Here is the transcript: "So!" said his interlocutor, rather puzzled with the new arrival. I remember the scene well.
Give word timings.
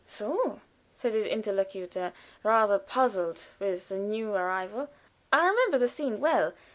"So!" 0.07 0.61
said 0.95 1.13
his 1.13 1.25
interlocutor, 1.27 2.11
rather 2.41 2.79
puzzled 2.79 3.45
with 3.59 3.87
the 3.89 3.97
new 3.99 4.33
arrival. 4.33 4.89
I 5.31 5.45
remember 5.47 5.77
the 5.77 5.87
scene 5.87 6.19
well. 6.19 6.53